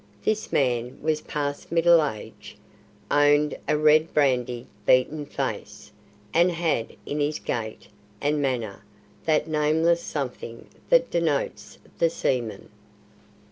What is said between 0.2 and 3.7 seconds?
This man was past middle age, owned